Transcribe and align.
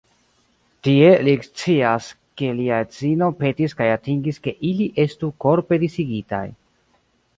Tie 0.85 1.09
li 1.27 1.35
ekscias 1.39 2.07
ke 2.41 2.49
lia 2.61 2.79
edzino 2.85 3.29
petis 3.43 3.77
kaj 3.83 3.87
atingis 3.99 4.41
ke 4.49 4.55
ili 4.73 4.89
estu 5.05 5.31
"korpe 5.47 5.81
disigitaj". 5.85 6.45